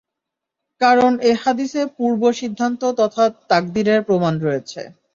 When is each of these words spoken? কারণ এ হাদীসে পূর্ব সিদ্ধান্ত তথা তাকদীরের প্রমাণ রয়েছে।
কারণ 0.81 1.11
এ 1.21 1.41
হাদীসে 1.41 1.81
পূর্ব 1.97 2.21
সিদ্ধান্ত 2.39 2.81
তথা 2.99 3.23
তাকদীরের 3.49 3.99
প্রমাণ 4.07 4.33
রয়েছে। 4.39 4.81